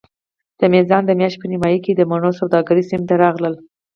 د 0.59 0.61
میزان 0.73 1.03
د 1.05 1.11
میاشتې 1.19 1.39
په 1.41 1.47
نیمایي 1.51 1.79
کې 1.85 1.91
د 1.95 2.01
مڼو 2.11 2.31
سوداګر 2.39 2.75
سیمې 2.89 3.05
ته 3.09 3.15
راغلل. 3.23 3.55